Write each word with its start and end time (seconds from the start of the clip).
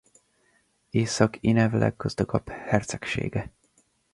Észak-Ynev 0.89 1.73
leggazdagabb 1.73 2.49
hercegsége. 2.49 3.51